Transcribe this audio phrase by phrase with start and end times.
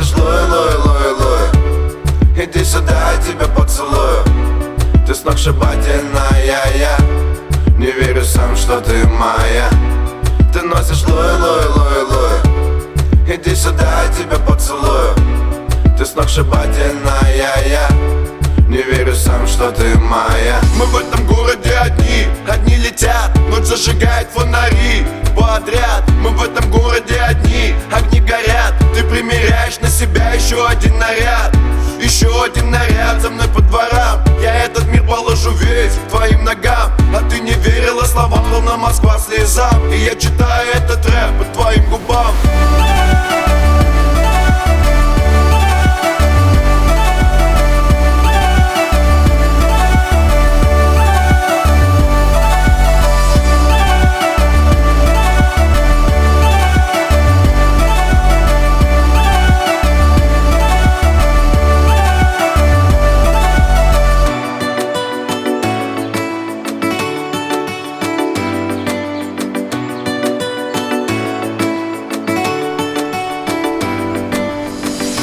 [0.00, 2.44] просишь лой, лой, лой, лой.
[2.44, 4.24] Иди сюда, я тебя поцелую.
[5.06, 6.96] Ты сногсшибательная я
[7.76, 9.68] Не верю сам, что ты моя.
[10.52, 13.34] Ты носишь лой, лой, лой, лой.
[13.34, 15.14] Иди сюда, я тебя поцелую.
[15.98, 17.88] Ты сногсшибательная я
[18.70, 20.60] не верю сам, что ты моя.
[20.78, 24.99] Мы в этом городе одни, одни летят Ночь зажигает фонари.
[30.50, 31.56] Еще один наряд
[32.00, 34.20] Еще один наряд за мной по дворам.
[34.42, 36.90] Я этот мир положу весь к твоим ногам.
[37.14, 39.92] А ты не верила словам, словно Москва слезам.
[39.92, 42.34] И я читаю этот рэп по твоим губам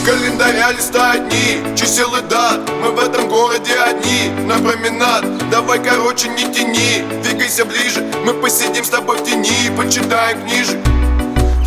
[0.08, 6.30] Календаря листают дни, чисел и дат Мы в этом городе одни, на променад Давай короче
[6.30, 10.78] не тяни, двигайся ближе Мы посидим с тобой в тени, почитаем книжек.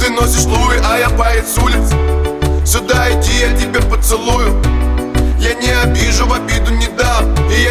[0.00, 1.90] Ты носишь луи, а я парень с улиц.
[2.66, 4.58] Сюда иди, я тебя поцелую.
[5.38, 7.69] Я не обижу, в обиду не дам И я